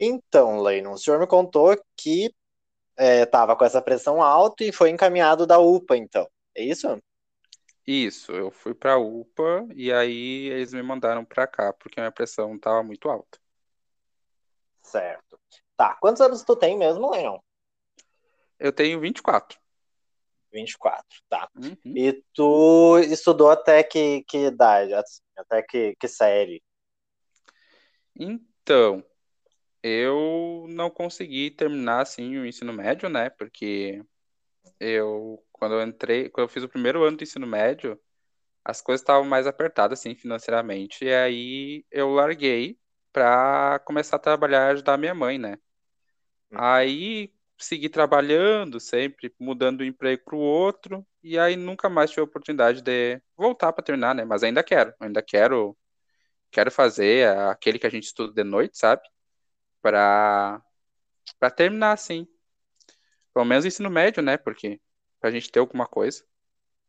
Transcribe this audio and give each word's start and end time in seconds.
Então, 0.00 0.60
Leinon, 0.60 0.92
o 0.92 0.98
senhor 0.98 1.18
me 1.18 1.26
contou 1.26 1.76
que 1.96 2.32
estava 2.96 3.56
com 3.56 3.64
essa 3.64 3.80
pressão 3.82 4.22
alta 4.22 4.64
e 4.64 4.72
foi 4.72 4.90
encaminhado 4.90 5.46
da 5.46 5.58
UPA, 5.58 5.96
então. 5.96 6.28
É 6.54 6.62
isso? 6.62 7.00
Isso, 7.86 8.32
eu 8.32 8.50
fui 8.50 8.74
para 8.74 8.94
a 8.94 8.98
UPA 8.98 9.66
e 9.74 9.92
aí 9.92 10.48
eles 10.48 10.72
me 10.74 10.82
mandaram 10.82 11.24
para 11.24 11.46
cá 11.46 11.72
porque 11.72 11.98
a 11.98 12.02
minha 12.02 12.12
pressão 12.12 12.54
estava 12.54 12.82
muito 12.82 13.08
alta. 13.08 13.38
Certo. 14.82 15.40
Tá, 15.76 15.96
quantos 16.00 16.20
anos 16.20 16.42
tu 16.42 16.56
tem 16.56 16.76
mesmo, 16.76 17.10
Leon? 17.10 17.38
Eu 18.58 18.72
tenho 18.72 19.00
24. 19.00 19.58
24, 20.52 21.04
tá. 21.28 21.48
Uhum. 21.56 21.76
E 21.84 22.24
tu 22.34 22.98
estudou 22.98 23.50
até 23.50 23.82
que, 23.82 24.24
que 24.24 24.46
idade? 24.46 24.92
Até 25.36 25.62
que, 25.62 25.94
que 25.96 26.08
série? 26.08 26.62
Então, 28.14 29.04
eu 29.82 30.66
não 30.68 30.90
consegui 30.90 31.50
terminar 31.50 32.02
assim 32.02 32.36
o 32.38 32.46
ensino 32.46 32.72
médio, 32.72 33.08
né? 33.08 33.30
Porque 33.30 34.02
eu 34.80 35.44
quando 35.52 35.74
eu 35.74 35.82
entrei, 35.82 36.28
quando 36.30 36.46
eu 36.46 36.48
fiz 36.52 36.62
o 36.62 36.68
primeiro 36.68 37.02
ano 37.04 37.16
do 37.16 37.24
ensino 37.24 37.46
médio, 37.46 38.00
as 38.64 38.80
coisas 38.82 39.02
estavam 39.02 39.24
mais 39.28 39.46
apertadas 39.46 40.00
assim 40.00 40.14
financeiramente, 40.14 41.04
e 41.04 41.14
aí 41.14 41.84
eu 41.90 42.10
larguei 42.14 42.78
para 43.12 43.80
começar 43.80 44.16
a 44.16 44.20
trabalhar 44.20 44.68
e 44.68 44.72
ajudar 44.74 44.98
minha 44.98 45.14
mãe, 45.14 45.38
né? 45.38 45.58
Uhum. 46.52 46.58
Aí 46.60 47.32
segui 47.58 47.88
trabalhando, 47.88 48.78
sempre 48.80 49.34
mudando 49.40 49.78
de 49.78 49.84
um 49.84 49.86
emprego 49.88 50.22
para 50.24 50.36
o 50.36 50.38
outro, 50.38 51.06
e 51.22 51.38
aí 51.38 51.56
nunca 51.56 51.88
mais 51.88 52.10
tive 52.10 52.22
a 52.22 52.24
oportunidade 52.24 52.82
de 52.82 53.20
voltar 53.36 53.72
para 53.72 53.84
terminar, 53.84 54.14
né? 54.14 54.24
Mas 54.24 54.42
ainda 54.42 54.62
quero, 54.62 54.94
ainda 55.00 55.22
quero 55.22 55.76
quero 56.50 56.70
fazer 56.70 57.28
aquele 57.50 57.78
que 57.78 57.86
a 57.86 57.90
gente 57.90 58.04
estuda 58.04 58.32
de 58.32 58.44
noite, 58.48 58.78
sabe? 58.78 59.02
Para 59.82 60.62
para 61.38 61.50
terminar 61.50 61.92
assim. 61.92 62.26
Pelo 63.32 63.44
menos 63.46 63.64
ensino 63.64 63.88
médio, 63.90 64.22
né? 64.22 64.36
Porque 64.36 64.80
pra 65.20 65.30
gente 65.30 65.50
ter 65.50 65.60
alguma 65.60 65.86
coisa. 65.86 66.24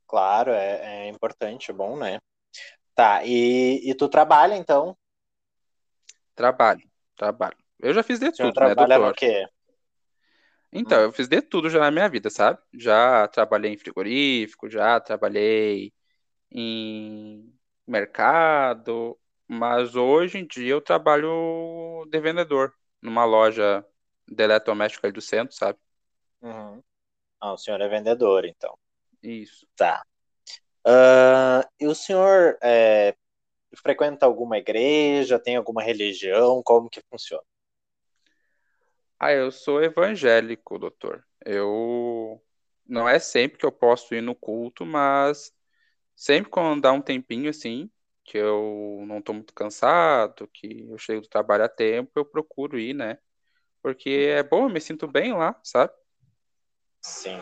Claro, 0.07 0.51
é, 0.51 1.05
é 1.05 1.09
importante, 1.09 1.71
é 1.71 1.73
bom, 1.73 1.97
né? 1.97 2.19
Tá, 2.95 3.23
e, 3.25 3.89
e 3.89 3.95
tu 3.95 4.09
trabalha 4.09 4.55
então? 4.55 4.97
Trabalho, 6.35 6.89
trabalho. 7.15 7.57
Eu 7.79 7.93
já 7.93 8.03
fiz 8.03 8.19
de 8.19 8.31
tudo, 8.31 8.61
né, 8.63 8.75
trabalha 8.75 8.97
no 8.99 9.13
quê? 9.13 9.45
Então, 10.71 10.99
Hum, 10.99 11.03
eu 11.03 11.11
fiz 11.11 11.27
de 11.27 11.41
tudo 11.41 11.69
já 11.69 11.79
na 11.79 11.91
minha 11.91 12.07
vida, 12.09 12.29
sabe? 12.29 12.59
Já 12.73 13.27
trabalhei 13.27 13.73
em 13.73 13.77
frigorífico, 13.77 14.69
já 14.69 14.99
trabalhei 14.99 15.91
em 16.51 17.53
mercado, 17.87 19.19
mas 19.47 19.95
hoje 19.95 20.39
em 20.39 20.47
dia 20.47 20.71
eu 20.73 20.81
trabalho 20.81 22.05
de 22.11 22.19
vendedor 22.21 22.73
numa 23.01 23.25
loja 23.25 23.85
de 24.27 24.43
eletrodoméstico 24.43 25.05
aí 25.05 25.11
do 25.11 25.21
centro, 25.21 25.55
sabe? 25.55 25.79
uhum. 26.41 26.83
Ah, 27.39 27.53
o 27.53 27.57
senhor 27.57 27.81
é 27.81 27.87
vendedor, 27.87 28.45
então. 28.45 28.77
Isso. 29.23 29.67
Tá. 29.75 30.03
Ah, 30.85 31.67
e 31.79 31.87
o 31.87 31.95
senhor 31.95 32.57
é, 32.63 33.15
frequenta 33.77 34.25
alguma 34.25 34.57
igreja? 34.57 35.39
Tem 35.39 35.55
alguma 35.57 35.83
religião? 35.83 36.61
Como 36.63 36.89
que 36.89 37.01
funciona? 37.09 37.43
Ah, 39.19 39.31
eu 39.33 39.51
sou 39.51 39.83
evangélico, 39.83 40.79
doutor. 40.79 41.25
Eu 41.45 42.41
não 42.85 43.07
é 43.07 43.19
sempre 43.19 43.57
que 43.57 43.65
eu 43.65 43.71
posso 43.71 44.13
ir 44.15 44.21
no 44.21 44.35
culto, 44.35 44.85
mas 44.85 45.53
sempre 46.15 46.49
quando 46.51 46.81
dá 46.81 46.91
um 46.91 47.01
tempinho 47.01 47.49
assim, 47.49 47.89
que 48.29 48.37
eu 48.37 49.03
não 49.07 49.23
tô 49.23 49.33
muito 49.33 49.55
cansado, 49.55 50.47
que 50.53 50.87
eu 50.87 50.99
chego 50.99 51.21
do 51.21 51.27
trabalho 51.27 51.63
a 51.63 51.69
tempo, 51.69 52.11
eu 52.15 52.23
procuro 52.23 52.77
ir, 52.77 52.93
né? 52.93 53.17
Porque 53.81 54.09
é 54.29 54.43
bom, 54.43 54.65
eu 54.65 54.69
me 54.69 54.79
sinto 54.79 55.07
bem 55.07 55.33
lá, 55.33 55.59
sabe? 55.63 55.91
Sim. 57.01 57.41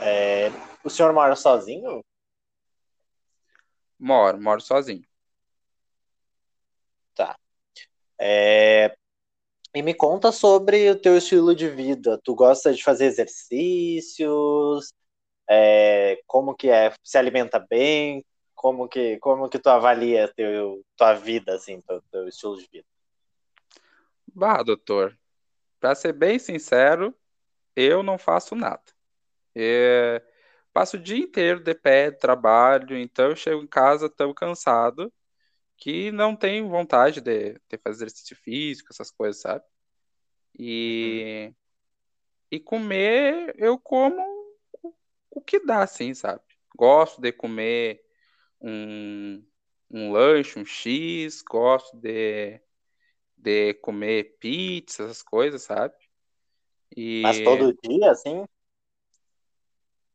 É, 0.00 0.48
o 0.82 0.88
senhor 0.88 1.12
mora 1.12 1.36
sozinho? 1.36 2.02
Moro, 3.98 4.40
moro 4.40 4.60
sozinho. 4.62 5.04
Tá. 7.14 7.38
É, 8.18 8.96
e 9.74 9.82
me 9.82 9.92
conta 9.92 10.32
sobre 10.32 10.88
o 10.88 10.98
teu 10.98 11.18
estilo 11.18 11.54
de 11.54 11.68
vida. 11.68 12.18
Tu 12.24 12.34
gosta 12.34 12.72
de 12.72 12.82
fazer 12.82 13.04
exercícios? 13.04 14.94
É, 15.46 16.22
como 16.26 16.54
que 16.54 16.70
é? 16.70 16.94
Se 17.04 17.18
alimenta 17.18 17.58
bem? 17.58 18.24
Como 18.58 18.88
que, 18.88 19.20
como 19.20 19.48
que 19.48 19.56
tu 19.60 19.68
avalia 19.68 20.26
teu, 20.34 20.84
tua 20.96 21.14
vida, 21.14 21.54
assim, 21.54 21.80
teu, 21.80 22.02
teu 22.10 22.26
estilo 22.26 22.56
de 22.56 22.68
vida? 22.68 22.86
Bah, 24.34 24.64
doutor, 24.64 25.16
pra 25.78 25.94
ser 25.94 26.12
bem 26.12 26.40
sincero, 26.40 27.14
eu 27.76 28.02
não 28.02 28.18
faço 28.18 28.56
nada. 28.56 28.82
É, 29.54 30.20
passo 30.72 30.96
o 30.96 31.00
dia 31.00 31.18
inteiro 31.18 31.60
de 31.62 31.72
pé, 31.72 32.10
trabalho, 32.10 32.98
então 32.98 33.30
eu 33.30 33.36
chego 33.36 33.62
em 33.62 33.66
casa 33.68 34.10
tão 34.10 34.34
cansado 34.34 35.12
que 35.76 36.10
não 36.10 36.34
tenho 36.34 36.68
vontade 36.68 37.20
de, 37.20 37.52
de 37.52 37.78
fazer 37.78 38.06
exercício 38.06 38.34
físico, 38.34 38.88
essas 38.90 39.12
coisas, 39.12 39.40
sabe? 39.40 39.64
Uhum. 40.58 40.66
E, 40.66 41.54
e 42.50 42.58
comer, 42.58 43.54
eu 43.56 43.78
como 43.78 44.20
o 44.82 44.92
o 45.30 45.40
que 45.40 45.64
dá, 45.64 45.84
assim, 45.84 46.12
sabe? 46.12 46.42
Gosto 46.76 47.20
de 47.20 47.30
comer 47.30 48.07
um, 48.60 49.44
um 49.90 50.12
lanche, 50.12 50.58
um 50.58 50.64
X, 50.64 51.42
gosto 51.42 51.96
de, 51.98 52.60
de 53.36 53.74
comer 53.76 54.36
pizza, 54.40 55.04
essas 55.04 55.22
coisas, 55.22 55.62
sabe? 55.62 55.94
Mas 57.22 57.40
E 57.40 57.40
todo 57.40 57.72
dia, 57.84 58.10
assim? 58.10 58.44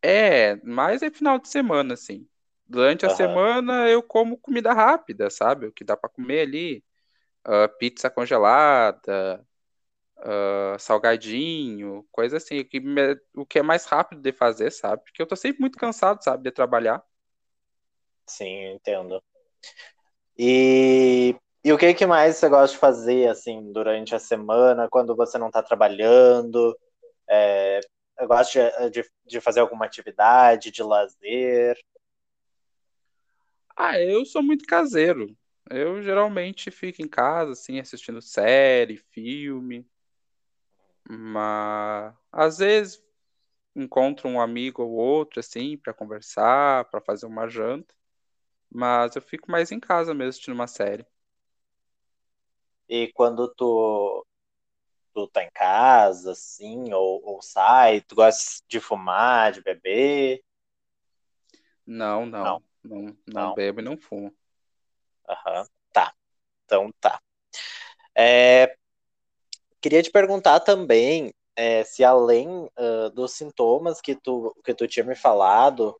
é, 0.02 0.56
mas 0.64 1.02
é 1.02 1.09
final 1.12 1.40
de 1.40 1.48
semana, 1.50 1.94
assim. 1.94 2.28
Durante 2.68 3.06
a 3.06 3.09
semana 3.09 3.88
eu 3.90 4.02
como 4.03 4.38
comida 4.38 4.74
rápida, 4.74 5.30
sabe? 5.30 5.68
O 5.68 5.72
que 5.72 5.84
dá 5.84 5.96
pra 5.98 6.09
comer 6.09 6.42
ali, 6.42 6.84
ah, 7.46 7.68
pizza 7.70 8.09
congelada, 8.09 9.46
ah, 10.20 10.78
salgadinho, 10.80 12.06
coisa 12.12 12.38
assim, 12.38 12.59
o 12.59 12.66
que, 12.66 12.80
me- 12.80 13.18
o 13.36 13.46
que 13.46 13.59
é 13.59 13.64
mais 13.64 13.86
rápido 13.86 14.22
de 14.22 14.32
fazer, 14.34 14.72
sabe? 14.72 15.03
Porque 15.03 15.22
eu 15.22 15.28
tô 15.28 15.36
sempre 15.36 15.62
muito 15.62 15.78
cansado, 15.78 16.24
sabe, 16.24 16.44
de 16.44 16.52
trabalhar. 16.52 17.03
Sim, 18.28 18.73
entendo. 18.75 19.22
E, 20.38 21.35
e 21.63 21.72
o 21.72 21.78
que 21.78 21.94
que 21.94 22.06
mais 22.06 22.38
você 22.38 22.50
gosta 22.50 22.73
de 22.73 22.79
fazer, 22.79 23.29
assim, 23.29 23.72
durante 23.72 24.16
a 24.16 24.19
semana, 24.19 24.88
quando 24.89 25.16
você 25.16 25.38
não 25.38 25.47
está 25.47 25.61
trabalhando? 25.61 26.78
É, 27.29 27.79
eu 28.19 28.28
gosto 28.28 28.53
de, 28.53 28.89
de, 29.03 29.09
de 29.25 29.41
fazer 29.41 29.59
alguma 29.61 29.85
atividade, 29.85 30.72
de 30.72 30.84
lazer. 30.84 31.78
Ah, 33.75 34.00
eu 34.00 34.25
sou 34.25 34.41
muito 34.44 34.66
caseiro. 34.66 35.35
Eu 35.69 36.01
geralmente 36.03 36.69
fico 36.72 37.01
em 37.01 37.07
casa, 37.07 37.51
assim, 37.53 37.79
assistindo 37.79 38.22
série, 38.22 38.97
filme, 38.97 39.88
mas 41.09 42.13
às 42.31 42.57
vezes 42.57 43.03
encontro 43.75 44.29
um 44.29 44.40
amigo 44.41 44.84
ou 44.84 44.91
outro, 44.91 45.40
assim, 45.40 45.78
para 45.78 45.94
conversar, 45.94 46.85
para 46.85 47.01
fazer 47.01 47.25
uma 47.25 47.47
janta, 47.47 47.94
mas 48.73 49.16
eu 49.16 49.22
fico 49.22 49.51
mais 49.51 49.72
em 49.72 49.79
casa 49.79 50.13
mesmo 50.13 50.29
assistindo 50.29 50.53
uma 50.56 50.67
série. 50.67 51.06
E 52.88 53.11
quando 53.13 53.53
tu, 53.56 54.25
tu 55.13 55.28
tá 55.28 55.44
em 55.44 55.51
casa, 55.51 56.31
assim, 56.34 56.94
ou, 56.94 57.22
ou 57.25 57.41
sai, 57.41 58.01
tu 58.01 58.16
gosta 58.16 58.63
de 58.67 58.79
fumar, 58.79 59.51
de 59.53 59.61
beber? 59.61 60.44
Não, 61.85 62.25
Não, 62.25 62.44
não, 62.44 62.61
não, 62.84 63.06
não 63.06 63.17
não. 63.28 63.53
bebo 63.53 63.79
e 63.81 63.84
não 63.84 63.97
fumo. 63.97 64.34
Aham. 65.28 65.66
Tá, 65.91 66.13
então 66.66 66.91
tá. 67.00 67.22
É, 68.16 68.76
queria 69.81 70.02
te 70.02 70.11
perguntar 70.11 70.59
também 70.61 71.34
é, 71.55 71.84
se 71.84 72.03
além 72.03 72.70
ah, 72.78 73.09
dos 73.14 73.34
sintomas 73.34 74.02
que 74.02 74.16
tu, 74.16 74.55
que 74.64 74.73
tu 74.73 74.88
tinha 74.88 75.05
me 75.05 75.16
falado 75.16 75.96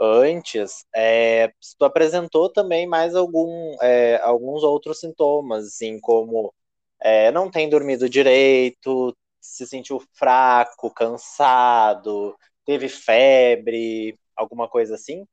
antes, 0.00 0.86
é, 0.94 1.52
tu 1.78 1.84
apresentou 1.84 2.48
também 2.50 2.86
mais 2.86 3.14
algum, 3.14 3.76
é, 3.82 4.20
alguns 4.22 4.62
outros 4.62 5.00
sintomas, 5.00 5.66
assim, 5.66 6.00
como 6.00 6.52
é, 7.00 7.30
não 7.32 7.50
tem 7.50 7.68
dormido 7.68 8.08
direito, 8.08 9.16
se 9.40 9.66
sentiu 9.66 10.00
fraco, 10.14 10.92
cansado, 10.94 12.36
teve 12.64 12.88
febre, 12.88 14.18
alguma 14.36 14.68
coisa 14.68 14.94
assim? 14.94 15.26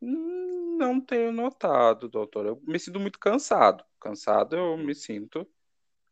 Não 0.00 1.00
tenho 1.00 1.32
notado, 1.32 2.08
doutor. 2.08 2.46
Eu 2.46 2.60
me 2.66 2.78
sinto 2.78 2.98
muito 3.00 3.18
cansado. 3.18 3.84
Cansado 4.00 4.56
eu 4.56 4.76
me 4.78 4.94
sinto. 4.94 5.46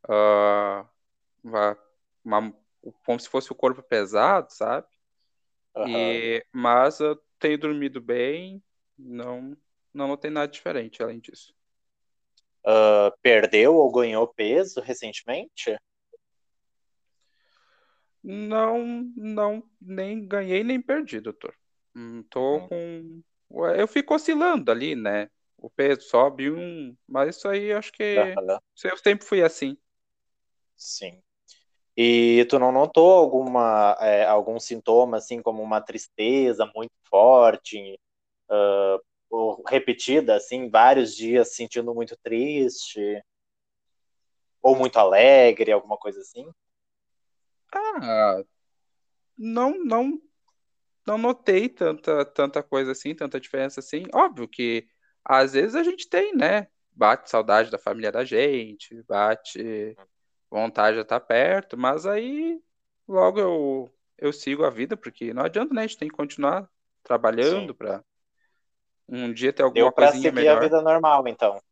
ah, 0.08 0.86
uma- 2.28 2.54
como 3.04 3.18
se 3.18 3.28
fosse 3.28 3.50
o 3.52 3.54
corpo 3.54 3.82
pesado, 3.82 4.52
sabe? 4.52 4.86
Aham. 5.74 5.88
E, 5.88 6.44
mas 6.52 7.00
eu 7.00 7.16
tenho 7.38 7.58
dormido 7.58 8.00
bem, 8.00 8.62
não, 8.98 9.56
não 9.94 10.08
notei 10.08 10.30
nada 10.30 10.48
diferente 10.50 11.02
além 11.02 11.20
disso. 11.20 11.54
uh, 12.66 13.10
perdeu 13.22 13.74
ou 13.74 13.90
ganhou 13.92 14.26
peso 14.26 14.80
recentemente? 14.80 15.76
Não, 18.22 18.84
não, 19.16 19.62
nem 19.80 20.26
ganhei 20.26 20.62
nem 20.64 20.80
perdi, 20.80 21.20
doutor. 21.20 21.54
Hum, 21.94 22.22
tô 22.30 22.60
uhum. 22.60 22.68
com. 22.68 23.22
Eu 23.76 23.88
fico 23.88 24.14
oscilando 24.14 24.70
ali, 24.70 24.94
né? 24.94 25.30
O 25.56 25.70
peso 25.70 26.02
sobe 26.02 26.50
um, 26.50 26.96
mas 27.06 27.36
isso 27.36 27.48
aí 27.48 27.72
acho 27.72 27.92
que 27.92 28.04
uhum. 28.04 28.58
eu 28.84 28.96
sempre 28.96 29.26
fui 29.26 29.42
assim. 29.42 29.76
Sim. 30.76 31.22
E 32.00 32.44
tu 32.44 32.60
não 32.60 32.70
notou 32.70 33.10
alguma 33.10 33.96
é, 34.00 34.24
algum 34.24 34.60
sintoma 34.60 35.16
assim 35.16 35.42
como 35.42 35.60
uma 35.60 35.80
tristeza 35.80 36.64
muito 36.72 36.92
forte, 37.10 37.98
uh, 38.48 39.02
ou 39.28 39.64
repetida 39.66 40.36
assim, 40.36 40.70
vários 40.70 41.12
dias 41.16 41.56
sentindo 41.56 41.92
muito 41.92 42.16
triste 42.22 43.20
ou 44.62 44.76
muito 44.76 44.96
alegre, 44.96 45.72
alguma 45.72 45.96
coisa 45.96 46.20
assim? 46.20 46.48
Ah, 47.74 48.44
não, 49.36 49.84
não, 49.84 50.22
não 51.04 51.18
notei 51.18 51.68
tanta, 51.68 52.24
tanta 52.24 52.62
coisa 52.62 52.92
assim, 52.92 53.12
tanta 53.12 53.40
diferença 53.40 53.80
assim. 53.80 54.04
Óbvio 54.14 54.46
que 54.46 54.86
às 55.24 55.52
vezes 55.52 55.74
a 55.74 55.82
gente 55.82 56.08
tem, 56.08 56.32
né? 56.32 56.68
Bate 56.92 57.28
saudade 57.28 57.72
da 57.72 57.78
família 57.78 58.12
da 58.12 58.24
gente, 58.24 59.02
bate 59.02 59.96
vontade 60.50 60.96
de 60.96 61.02
estar 61.02 61.20
perto, 61.20 61.76
mas 61.76 62.06
aí 62.06 62.60
logo 63.06 63.38
eu, 63.38 63.94
eu 64.16 64.32
sigo 64.32 64.64
a 64.64 64.70
vida, 64.70 64.96
porque 64.96 65.32
não 65.32 65.44
adianta, 65.44 65.74
né? 65.74 65.82
A 65.82 65.86
gente 65.86 65.98
tem 65.98 66.08
que 66.08 66.16
continuar 66.16 66.68
trabalhando 67.02 67.74
para 67.74 68.04
um 69.08 69.32
dia 69.32 69.52
ter 69.52 69.62
alguma 69.62 69.84
Deu 69.84 69.92
pra 69.92 70.08
coisinha 70.08 70.30
seguir 70.30 70.34
melhor. 70.36 70.58
a 70.58 70.60
vida 70.60 70.82
normal, 70.82 71.26
então. 71.28 71.62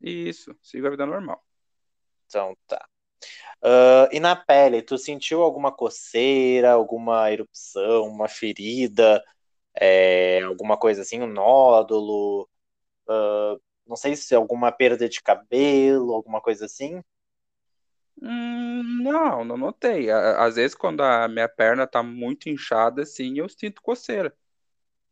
Isso, 0.00 0.54
sigo 0.62 0.86
a 0.86 0.90
vida 0.90 1.06
normal. 1.06 1.42
Então 2.26 2.56
tá. 2.66 2.86
Uh, 3.62 4.08
e 4.10 4.18
na 4.18 4.34
pele, 4.34 4.82
tu 4.82 4.98
sentiu 4.98 5.42
alguma 5.42 5.70
coceira, 5.70 6.72
alguma 6.72 7.30
erupção, 7.30 8.08
uma 8.08 8.26
ferida, 8.28 9.22
é, 9.74 10.42
alguma 10.42 10.76
coisa 10.76 11.02
assim, 11.02 11.20
um 11.22 11.26
nódulo? 11.26 12.48
Uh, 13.08 13.60
não 13.86 13.96
sei 13.96 14.16
se 14.16 14.34
alguma 14.34 14.72
perda 14.72 15.08
de 15.08 15.22
cabelo, 15.22 16.12
alguma 16.12 16.40
coisa 16.40 16.64
assim? 16.64 17.02
Hum, 18.24 19.02
não, 19.02 19.44
não 19.44 19.56
notei. 19.56 20.08
Às 20.08 20.54
vezes, 20.54 20.76
quando 20.76 21.02
a 21.02 21.26
minha 21.26 21.48
perna 21.48 21.88
tá 21.88 22.04
muito 22.04 22.48
inchada, 22.48 23.02
assim, 23.02 23.38
eu 23.38 23.48
sinto 23.48 23.82
coceira. 23.82 24.32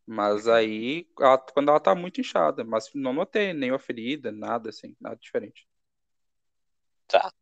Mas 0.07 0.47
uhum. 0.47 0.53
aí, 0.53 1.09
ela, 1.19 1.37
quando 1.37 1.71
ela 1.71 1.81
tá 1.81 1.93
muito 1.93 2.21
inchada, 2.21 2.63
mas 2.63 2.89
não 2.95 3.13
notei 3.13 3.53
nenhuma 3.53 3.81
ferida, 3.81 4.31
nada 4.31 4.71
assim, 4.71 4.97
nada 5.01 5.17
diferente. 5.17 5.69
Tá. 7.09 7.33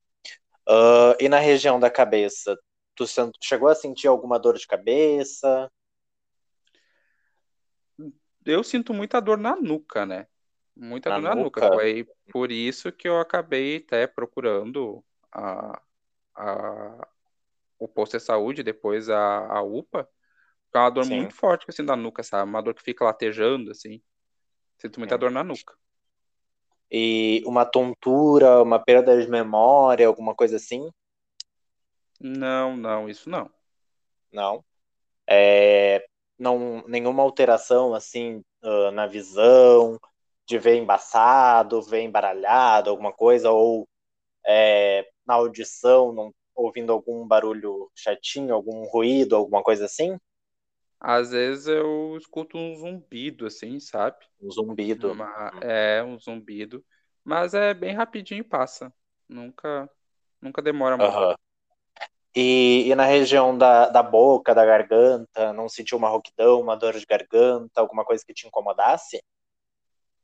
E 1.20 1.28
na 1.28 1.38
região 1.38 1.78
da 1.78 1.90
cabeça, 1.90 2.58
tu 2.94 3.04
chegou 3.42 3.68
a 3.68 3.74
sentir 3.74 4.06
alguma 4.06 4.38
dor 4.38 4.56
de 4.56 4.66
cabeça? 4.66 5.70
Eu 8.44 8.64
sinto 8.64 8.94
muita 8.94 9.20
dor 9.20 9.36
na 9.36 9.54
nuca, 9.54 10.06
né? 10.06 10.26
Muita 10.74 11.10
na 11.10 11.16
dor 11.16 11.22
na 11.22 11.34
nuca. 11.34 11.60
nuca. 11.60 11.76
Foi 11.76 12.06
por 12.30 12.50
isso 12.50 12.90
que 12.90 13.06
eu 13.06 13.18
acabei 13.18 13.76
até 13.76 14.06
procurando 14.06 15.04
a, 15.32 15.82
a, 16.34 17.08
o 17.78 17.88
posto 17.88 18.16
de 18.18 18.22
saúde, 18.22 18.62
depois 18.62 19.08
a, 19.08 19.46
a 19.46 19.62
UPA. 19.62 20.08
É 20.74 20.78
uma 20.78 20.90
dor 20.90 21.06
Sim. 21.06 21.16
muito 21.16 21.34
forte 21.34 21.64
assim 21.68 21.84
da 21.84 21.96
nuca, 21.96 22.22
sabe? 22.22 22.48
Uma 22.48 22.62
dor 22.62 22.74
que 22.74 22.82
fica 22.82 23.04
latejando, 23.04 23.70
assim. 23.70 24.02
Sinto 24.78 25.00
muita 25.00 25.14
Sim. 25.16 25.20
dor 25.20 25.30
na 25.30 25.42
nuca 25.42 25.74
e 26.90 27.42
uma 27.44 27.64
tontura, 27.64 28.62
uma 28.62 28.78
perda 28.78 29.20
de 29.20 29.28
memória, 29.28 30.06
alguma 30.06 30.34
coisa 30.34 30.56
assim? 30.56 30.90
Não, 32.20 32.76
não, 32.76 33.08
isso 33.08 33.28
não. 33.28 33.50
Não. 34.32 34.64
É, 35.26 36.06
não 36.38 36.82
nenhuma 36.86 37.22
alteração 37.22 37.94
assim 37.94 38.42
uh, 38.62 38.90
na 38.90 39.06
visão, 39.06 39.98
de 40.46 40.58
ver 40.58 40.76
embaçado, 40.76 41.82
ver 41.82 42.00
embaralhado, 42.00 42.90
alguma 42.90 43.12
coisa, 43.12 43.50
ou 43.50 43.86
é, 44.46 45.06
na 45.28 45.34
audição, 45.34 46.12
não, 46.12 46.34
ouvindo 46.54 46.90
algum 46.90 47.26
barulho 47.26 47.90
chatinho, 47.94 48.54
algum 48.54 48.84
ruído, 48.88 49.36
alguma 49.36 49.62
coisa 49.62 49.84
assim? 49.84 50.18
Às 50.98 51.30
vezes 51.30 51.68
eu 51.68 52.16
escuto 52.16 52.56
um 52.56 52.74
zumbido, 52.74 53.46
assim, 53.46 53.78
sabe? 53.78 54.16
Um 54.40 54.50
zumbido. 54.50 55.12
Uma, 55.12 55.52
é, 55.60 56.02
um 56.02 56.18
zumbido. 56.18 56.84
Mas 57.22 57.54
é 57.54 57.72
bem 57.74 57.94
rapidinho 57.94 58.40
e 58.40 58.44
passa. 58.44 58.92
Nunca, 59.28 59.88
nunca 60.40 60.62
demora 60.62 60.96
muito. 60.96 61.14
Uhum. 61.14 61.34
E, 62.34 62.88
e, 62.88 62.94
na 62.94 63.04
região 63.04 63.56
da, 63.56 63.88
da 63.88 64.02
boca, 64.02 64.54
da 64.54 64.64
garganta, 64.64 65.52
não 65.52 65.68
sentiu 65.68 65.98
uma 65.98 66.08
rouquidão, 66.08 66.60
uma 66.60 66.76
dor 66.76 66.94
de 66.94 67.04
garganta, 67.04 67.80
alguma 67.80 68.04
coisa 68.04 68.24
que 68.24 68.34
te 68.34 68.46
incomodasse? 68.46 69.22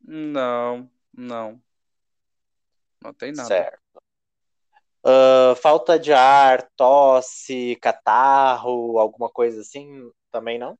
Não, 0.00 0.88
não. 1.12 1.60
Não 3.02 3.12
tem 3.12 3.32
nada. 3.32 3.48
Certo. 3.48 3.83
Uh, 5.06 5.54
falta 5.56 5.98
de 5.98 6.14
ar, 6.14 6.66
tosse, 6.76 7.76
catarro, 7.76 8.98
alguma 8.98 9.28
coisa 9.28 9.60
assim? 9.60 10.10
Também 10.30 10.58
não? 10.58 10.78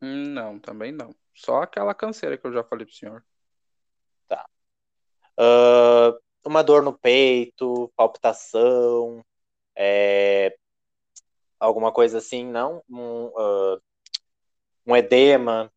Não, 0.00 0.58
também 0.58 0.92
não. 0.92 1.14
Só 1.34 1.62
aquela 1.62 1.94
canseira 1.94 2.36
que 2.36 2.46
eu 2.46 2.52
já 2.52 2.62
falei 2.62 2.84
pro 2.84 2.94
senhor. 2.94 3.24
Tá. 4.28 4.46
Uh, 5.38 6.18
uma 6.44 6.62
dor 6.62 6.82
no 6.82 6.92
peito, 6.96 7.90
palpitação, 7.96 9.24
é, 9.74 10.56
alguma 11.58 11.90
coisa 11.90 12.18
assim, 12.18 12.44
não? 12.44 12.82
Um, 12.88 13.26
uh, 13.26 13.80
um 14.86 14.94
edema. 14.94 15.72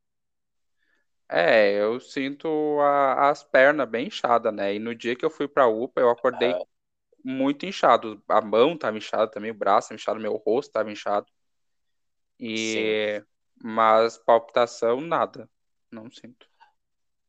É, 1.28 1.80
eu 1.80 2.00
sinto 2.00 2.80
a, 2.82 3.30
as 3.30 3.44
pernas 3.44 3.88
bem 3.88 4.08
inchadas, 4.08 4.54
né? 4.54 4.76
E 4.76 4.80
no 4.80 4.94
dia 4.94 5.16
que 5.16 5.24
eu 5.24 5.30
fui 5.30 5.48
pra 5.48 5.68
UPA, 5.68 6.02
eu 6.02 6.10
acordei. 6.10 6.54
Muito 7.24 7.66
inchado. 7.66 8.22
A 8.28 8.42
mão 8.42 8.78
tava 8.78 8.98
inchada 8.98 9.30
também, 9.30 9.52
o 9.52 9.56
braço 9.56 9.94
inchado, 9.94 10.20
meu 10.20 10.36
rosto 10.36 10.72
tava 10.72 10.92
inchado. 10.92 11.28
E... 12.40 13.20
Sim. 13.20 13.26
Mas 13.62 14.18
palpitação, 14.18 15.02
nada. 15.02 15.50
Não 15.92 16.10
sinto. 16.10 16.48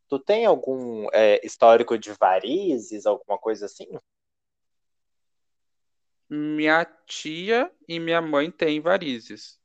Tu 0.08 0.18
tem 0.18 0.44
algum 0.44 1.06
é, 1.12 1.44
histórico 1.44 1.98
de 1.98 2.12
varizes, 2.12 3.06
alguma 3.06 3.38
coisa 3.38 3.66
assim? 3.66 3.88
Minha 6.28 6.84
tia 7.06 7.70
e 7.88 7.98
minha 7.98 8.20
mãe 8.20 8.50
têm 8.50 8.80
varizes. 8.80 9.60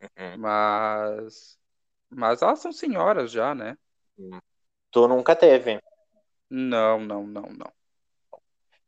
Uhum. 0.00 0.38
Mas. 0.38 1.58
Mas 2.08 2.42
elas 2.42 2.60
são 2.60 2.72
senhoras 2.72 3.30
já, 3.30 3.54
né? 3.54 3.76
Hum. 4.18 4.38
Tu 4.90 5.08
nunca 5.08 5.34
teve? 5.34 5.80
Não, 6.48 7.00
não, 7.00 7.26
não, 7.26 7.42
não. 7.42 7.72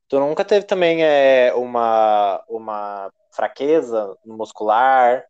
Tu 0.09 0.21
nunca 0.21 0.45
teve 0.45 0.67
também 0.67 1.03
é, 1.03 1.53
uma, 1.55 2.45
uma 2.49 3.13
fraqueza 3.33 4.17
muscular? 4.25 5.25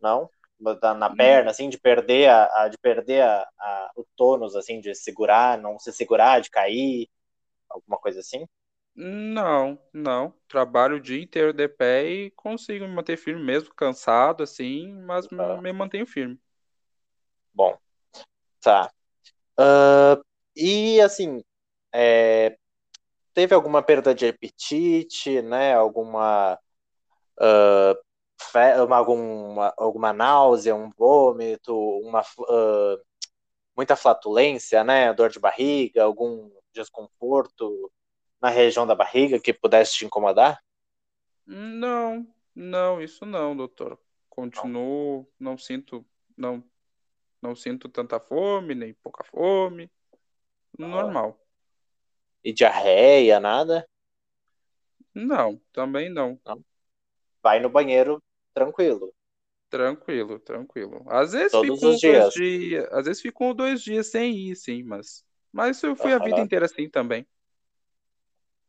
Não? 0.00 0.30
Na, 0.58 0.94
na 0.94 1.14
perna, 1.14 1.50
assim, 1.50 1.68
de 1.68 1.78
perder, 1.78 2.28
a, 2.28 2.62
a 2.62 2.68
de 2.68 2.76
perder 2.78 3.22
a, 3.22 3.48
a, 3.58 3.90
o 3.96 4.04
tônus, 4.16 4.54
assim, 4.54 4.80
de 4.80 4.94
segurar, 4.94 5.56
não 5.58 5.78
se 5.78 5.92
segurar, 5.92 6.40
de 6.40 6.50
cair, 6.50 7.08
alguma 7.68 7.96
coisa 7.98 8.20
assim? 8.20 8.46
Não, 8.94 9.78
não. 9.92 10.34
Trabalho 10.48 10.96
o 10.96 11.00
dia 11.00 11.22
inteiro 11.22 11.52
de 11.52 11.68
pé 11.68 12.04
e 12.06 12.30
consigo 12.32 12.86
me 12.86 12.94
manter 12.94 13.16
firme, 13.16 13.42
mesmo 13.42 13.74
cansado, 13.74 14.42
assim, 14.42 14.92
mas 15.04 15.26
tá. 15.26 15.60
me 15.60 15.72
mantenho 15.72 16.06
firme. 16.06 16.38
Bom, 17.54 17.78
tá. 18.60 18.90
Uh, 19.58 20.22
e, 20.54 21.00
assim, 21.00 21.42
é, 21.92 22.56
teve 23.34 23.54
alguma 23.54 23.82
perda 23.82 24.14
de 24.14 24.26
apetite, 24.28 25.42
né? 25.42 25.74
Alguma. 25.74 26.58
Uh, 27.38 27.98
uma, 28.84 28.96
alguma, 28.96 29.74
alguma 29.76 30.12
náusea, 30.14 30.74
um 30.74 30.90
vômito, 30.90 31.76
uma, 32.00 32.20
uh, 32.22 32.98
muita 33.76 33.94
flatulência, 33.96 34.82
né? 34.82 35.12
Dor 35.12 35.28
de 35.28 35.38
barriga, 35.38 36.04
algum 36.04 36.50
desconforto 36.72 37.90
na 38.40 38.48
região 38.48 38.86
da 38.86 38.94
barriga 38.94 39.38
que 39.38 39.52
pudesse 39.52 39.94
te 39.94 40.06
incomodar? 40.06 40.62
Não, 41.46 42.26
não, 42.54 43.00
isso 43.00 43.26
não, 43.26 43.56
doutor. 43.56 43.98
Continuo, 44.28 45.28
não, 45.38 45.52
não 45.52 45.58
sinto, 45.58 46.04
não, 46.36 46.64
não 47.42 47.54
sinto 47.54 47.88
tanta 47.88 48.18
fome, 48.18 48.74
nem 48.74 48.94
pouca 48.94 49.24
fome. 49.24 49.90
Normal. 50.78 51.38
E 52.42 52.52
diarreia, 52.52 53.38
nada? 53.38 53.86
Não, 55.14 55.60
também 55.72 56.08
não. 56.08 56.40
não. 56.44 56.64
Vai 57.42 57.60
no 57.60 57.68
banheiro 57.68 58.22
tranquilo. 58.54 59.14
Tranquilo, 59.68 60.38
tranquilo. 60.40 61.04
Às 61.08 61.32
vezes 61.32 61.52
Todos 61.52 61.78
fico 61.78 61.90
os 61.90 62.00
dias. 62.00 62.34
dias. 62.34 62.92
Às 62.92 63.04
vezes 63.04 63.22
fico 63.22 63.54
dois 63.54 63.82
dias 63.82 64.08
sem 64.08 64.34
ir, 64.34 64.56
sim, 64.56 64.82
mas. 64.82 65.24
Mas 65.52 65.82
eu 65.82 65.96
fui 65.96 66.12
a 66.12 66.18
vida 66.18 66.40
inteira 66.40 66.66
assim 66.66 66.88
também. 66.88 67.26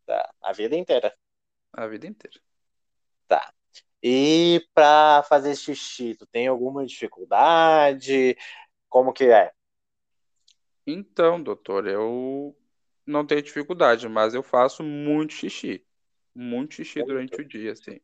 Tá. 0.05 0.33
A 0.41 0.51
vida 0.51 0.75
inteira. 0.75 1.15
A 1.73 1.87
vida 1.87 2.07
inteira. 2.07 2.39
Tá. 3.27 3.53
E 4.03 4.67
para 4.73 5.23
fazer 5.23 5.55
xixi, 5.55 6.15
tu 6.15 6.25
tem 6.25 6.47
alguma 6.47 6.85
dificuldade? 6.85 8.35
Como 8.89 9.13
que 9.13 9.25
é? 9.25 9.51
Então, 10.85 11.41
doutor, 11.41 11.87
eu 11.87 12.55
não 13.05 13.25
tenho 13.25 13.41
dificuldade, 13.41 14.07
mas 14.07 14.33
eu 14.33 14.43
faço 14.43 14.83
muito 14.83 15.33
xixi. 15.33 15.85
Muito 16.33 16.75
xixi 16.75 17.03
durante 17.03 17.41
o 17.41 17.45
dia, 17.45 17.73
assim. 17.73 17.99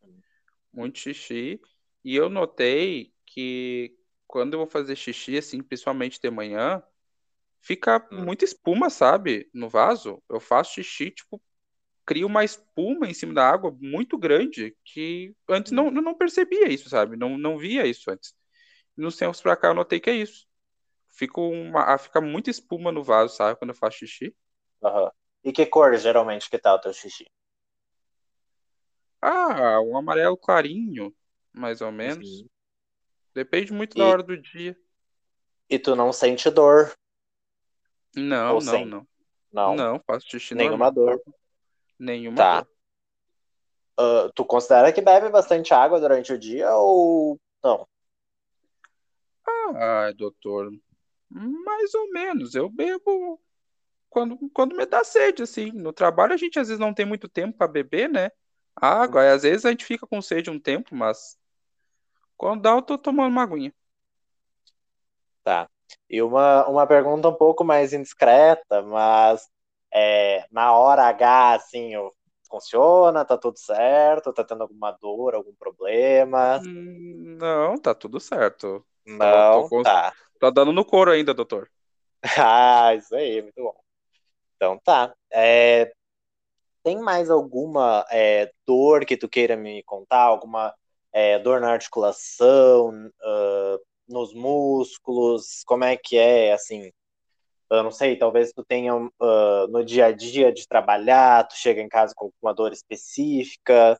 Muito 0.73 0.99
xixi. 0.99 1.59
E 2.03 2.15
eu 2.15 2.29
notei 2.29 3.13
que 3.25 3.95
quando 4.27 4.53
eu 4.53 4.59
vou 4.59 4.67
fazer 4.67 4.95
xixi, 4.95 5.37
assim, 5.37 5.61
principalmente 5.61 6.19
de 6.21 6.29
manhã, 6.29 6.83
fica 7.61 8.05
Hum. 8.11 8.25
muita 8.25 8.45
espuma, 8.45 8.89
sabe? 8.89 9.49
No 9.53 9.69
vaso. 9.69 10.21
Eu 10.29 10.39
faço 10.39 10.75
xixi, 10.75 11.11
tipo, 11.11 11.41
cria 12.05 12.25
uma 12.25 12.43
espuma 12.43 13.07
em 13.09 13.13
cima 13.13 13.33
da 13.33 13.49
água 13.49 13.75
muito 13.81 14.17
grande 14.17 14.75
que 14.85 15.35
antes 15.49 15.71
não, 15.71 15.87
eu 15.87 16.01
não 16.01 16.15
percebia 16.15 16.69
isso, 16.69 16.89
sabe? 16.89 17.17
Não, 17.17 17.37
não 17.37 17.57
via 17.57 17.85
isso 17.87 18.09
antes. 18.11 18.33
Nos 18.97 19.17
tempos 19.17 19.41
pra 19.41 19.57
cá 19.57 19.69
eu 19.69 19.73
notei 19.75 19.99
que 19.99 20.09
é 20.09 20.15
isso. 20.15 20.47
Fica, 21.09 21.41
uma, 21.41 21.83
ah, 21.95 21.97
fica 21.97 22.21
muita 22.21 22.49
espuma 22.51 22.91
no 22.91 23.03
vaso, 23.03 23.35
sabe? 23.35 23.59
Quando 23.59 23.71
eu 23.71 23.75
faço 23.75 23.99
xixi. 23.99 24.35
Aham. 24.83 25.11
E 25.43 25.51
que 25.51 25.65
cor 25.65 25.95
geralmente 25.97 26.49
que 26.49 26.57
tá 26.57 26.73
o 26.73 26.79
teu 26.79 26.93
xixi? 26.93 27.25
Ah, 29.21 29.81
um 29.81 29.97
amarelo 29.97 30.37
clarinho, 30.37 31.13
mais 31.53 31.81
ou 31.81 31.91
menos. 31.91 32.41
Uhum. 32.41 32.49
Depende 33.33 33.73
muito 33.73 33.97
da 33.97 34.05
E, 34.05 34.07
hora 34.07 34.23
do 34.23 34.37
dia. 34.37 34.77
e 35.69 35.79
tu 35.79 35.95
não 35.95 36.11
sente 36.13 36.49
dor? 36.49 36.93
Não, 38.15 38.55
Ou 38.55 38.61
não, 38.61 38.71
sente? 38.73 38.89
não. 38.89 39.07
Não. 39.51 39.75
Não, 39.75 39.99
faço 40.05 40.27
xixi 40.29 40.53
Nenhuma 40.55 40.91
normal. 40.91 40.93
dor. 40.93 41.23
Nenhuma 41.99 42.37
Tá. 42.37 42.61
dor. 42.61 42.69
Ah, 43.99 44.31
tu 44.35 44.45
considera 44.45 44.93
que 44.93 45.01
bebe 45.01 45.29
bastante 45.29 45.73
água 45.73 45.99
durante 45.99 46.31
o 46.31 46.37
dia 46.37 46.75
ou 46.75 47.39
não? 47.63 47.87
Ah, 49.75 50.11
doutor, 50.15 50.71
mais 51.29 51.93
ou 51.93 52.09
menos. 52.11 52.55
Eu 52.55 52.69
bebo 52.69 53.41
quando, 54.09 54.37
quando 54.53 54.75
me 54.75 54.85
dá 54.85 55.03
sede, 55.03 55.43
assim. 55.43 55.71
No 55.71 55.93
trabalho 55.93 56.33
a 56.33 56.37
gente 56.37 56.59
às 56.59 56.67
vezes 56.67 56.79
não 56.79 56.93
tem 56.93 57.05
muito 57.05 57.27
tempo 57.29 57.57
para 57.57 57.67
beber, 57.67 58.09
né? 58.09 58.31
Água, 58.75 59.23
e 59.23 59.29
às 59.31 59.43
vezes 59.43 59.65
a 59.65 59.71
gente 59.71 59.85
fica 59.85 60.05
com 60.07 60.21
sede 60.21 60.49
um 60.49 60.59
tempo, 60.59 60.95
mas 60.95 61.37
quando 62.37 62.61
dá 62.63 62.71
eu 62.71 62.81
tô 62.81 62.97
tomando 62.97 63.31
uma 63.31 63.43
aguinha. 63.43 63.73
Tá. 65.43 65.69
E 66.09 66.21
uma, 66.21 66.67
uma 66.67 66.87
pergunta 66.87 67.29
um 67.29 67.33
pouco 67.33 67.63
mais 67.63 67.93
indiscreta, 67.93 68.81
mas 68.81 69.47
é, 69.93 70.45
na 70.51 70.73
hora 70.73 71.03
H, 71.03 71.53
assim, 71.55 71.91
funciona? 72.49 73.25
Tá 73.25 73.37
tudo 73.37 73.57
certo? 73.57 74.33
Tá 74.33 74.43
tendo 74.43 74.61
alguma 74.63 74.91
dor, 74.91 75.35
algum 75.35 75.53
problema? 75.55 76.61
Hum, 76.61 77.35
Não, 77.39 77.77
tá 77.79 77.93
tudo 77.95 78.19
certo. 78.19 78.85
Tô, 79.27 79.43
tô, 79.43 79.63
Não? 79.63 79.69
com- 79.69 79.83
Tá. 79.83 80.13
tá 80.39 80.49
dando 80.49 80.71
no 80.71 80.85
couro 80.85 81.11
ainda, 81.11 81.33
doutor. 81.33 81.71
Ah, 82.37 82.93
isso 82.95 83.15
aí, 83.15 83.41
muito 83.41 83.61
bom. 83.63 83.86
Então 84.57 84.79
tá. 84.83 85.15
É, 85.31 85.91
tem 86.83 86.99
mais 86.99 87.29
alguma 87.29 88.05
é, 88.11 88.51
dor 88.65 89.05
que 89.05 89.17
tu 89.17 89.29
queira 89.29 89.55
me 89.55 89.83
contar? 89.83 90.21
Alguma 90.23 90.73
é, 91.13 91.39
dor 91.39 91.61
na 91.61 91.71
articulação, 91.71 93.11
ah, 93.23 93.77
nos 94.07 94.33
músculos? 94.33 95.63
Como 95.65 95.83
é 95.83 95.97
que 95.97 96.17
é, 96.17 96.53
assim? 96.53 96.91
Eu 97.69 97.83
não 97.83 97.91
sei, 97.91 98.17
talvez 98.17 98.53
tu 98.53 98.63
tenha 98.63 98.93
ah, 98.93 99.67
no 99.69 99.83
dia 99.85 100.07
a 100.07 100.11
dia 100.11 100.51
de 100.51 100.67
trabalhar, 100.67 101.47
tu 101.47 101.55
chega 101.55 101.81
em 101.81 101.89
casa 101.89 102.13
com 102.15 102.25
alguma 102.25 102.53
dor 102.53 102.71
específica. 102.73 103.99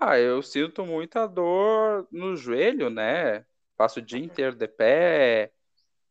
Ah, 0.00 0.18
eu 0.18 0.42
sinto 0.42 0.86
muita 0.86 1.26
dor 1.26 2.06
no 2.12 2.36
joelho, 2.36 2.88
né? 2.88 3.44
Passo 3.76 3.98
o 3.98 4.02
dia 4.02 4.24
inteiro 4.24 4.54
de 4.54 4.68
pé 4.68 5.52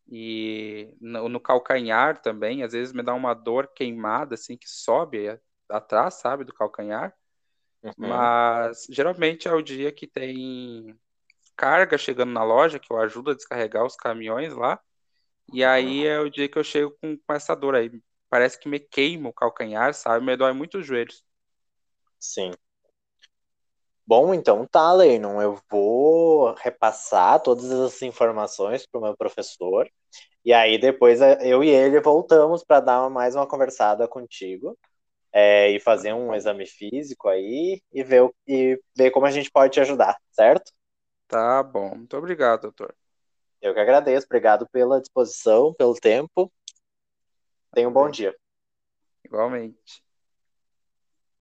e 0.10 0.94
no, 1.02 1.30
no 1.30 1.40
calcanhar 1.40 2.22
também. 2.22 2.64
Às 2.64 2.74
vezes 2.74 2.94
me 2.94 3.04
dá 3.04 3.14
uma 3.14 3.34
dor 3.34 3.68
queimada, 3.76 4.36
assim, 4.36 4.58
que 4.58 4.70
sobe 4.70 5.40
atrás, 5.70 6.16
sabe, 6.16 6.44
do 6.44 6.54
calcanhar. 6.54 7.14
Uhum, 7.84 8.30
Mas 8.36 8.86
geralmente 8.90 9.48
é 9.48 9.54
o 9.54 9.62
dia 9.62 9.92
que 9.92 10.08
tem 10.08 10.98
carga 11.58 11.98
chegando 11.98 12.32
na 12.34 12.44
loja, 12.44 12.80
que 12.80 12.92
eu 12.94 12.98
ajudo 13.00 13.32
a 13.32 13.36
descarregar 13.36 13.86
os 13.86 13.96
caminhões 13.96 14.54
lá. 14.56 14.80
E 15.54 15.64
uhum, 15.66 15.66
aí 15.66 16.06
é 16.06 16.20
o 16.20 16.30
dia 16.30 16.50
que 16.50 16.58
eu 16.60 16.64
chego 16.64 16.96
com, 17.02 17.18
com 17.18 17.34
essa 17.34 17.56
dor 17.56 17.76
aí. 17.76 17.92
Parece 18.30 18.60
que 18.60 18.70
me 18.70 18.80
queima 18.80 19.30
o 19.30 19.34
calcanhar, 19.34 19.94
sabe? 19.94 20.26
Me 20.26 20.38
dói 20.38 20.54
muito 20.54 20.80
os 20.80 20.86
joelhos. 20.88 21.26
sim. 22.20 22.52
Bom, 24.08 24.34
então 24.34 24.66
tá, 24.68 24.94
Lennon. 24.94 25.42
Eu 25.42 25.60
vou 25.72 26.54
repassar 26.56 27.42
todas 27.42 27.66
essas 27.72 28.02
informações 28.04 28.88
para 28.88 29.00
o 29.00 29.04
meu 29.04 29.18
professor. 29.18 29.90
E 30.46 30.54
aí 30.54 30.78
depois 30.80 31.22
eh, 31.22 31.40
eu 31.44 31.64
e 31.64 31.70
ele 31.70 32.02
voltamos 32.02 32.64
para 32.66 32.82
dar 32.82 33.10
mais 33.10 33.36
uma 33.36 33.48
conversada 33.48 34.08
contigo 34.08 34.78
é, 35.34 35.72
e 35.72 35.80
fazer 35.82 36.14
um 36.14 36.36
exame 36.36 36.66
físico 36.68 37.30
aí 37.30 37.82
e 37.94 38.04
ver, 38.04 38.24
o- 38.24 38.36
e 38.48 38.80
ver 38.98 39.12
como 39.12 39.26
a 39.28 39.32
gente 39.32 39.52
pode 39.52 39.74
te 39.74 39.82
ajudar, 39.82 40.18
certo? 40.32 40.72
tá 41.28 41.64
bom. 41.64 41.96
Muito 41.96 42.18
obrigado, 42.18 42.62
doutor. 42.64 42.94
Eu 43.62 43.74
que 43.74 43.80
agradeço. 43.80 44.26
Obrigado 44.26 44.68
pela 44.72 45.00
disposição, 45.00 45.72
pelo 45.74 45.94
tempo. 45.96 46.52
Tenha 47.74 47.88
um 47.88 47.94
bom 47.94 48.10
dia. 48.10 48.36
igualmente. 49.26 50.04